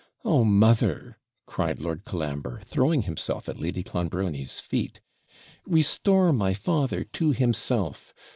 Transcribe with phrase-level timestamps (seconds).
[0.25, 4.99] Oh, mother!' cried Lord Colambre, throwing himself at Lady Clonbrony's feet,
[5.67, 8.11] 'restore my father to himself!